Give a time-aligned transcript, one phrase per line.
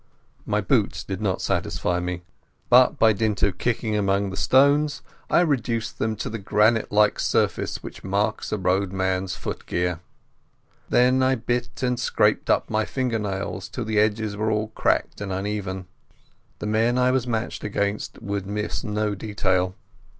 [0.47, 2.23] My boots did not satisfy me,
[2.71, 7.19] but by dint of kicking among the stones I reduced them to the granite like
[7.19, 9.99] surface which marks a roadman's footgear.
[10.89, 15.31] Then I bit and scraped my finger nails till the edges were all cracked and
[15.31, 15.85] uneven.
[16.57, 19.75] The men I was matched against would miss no detail.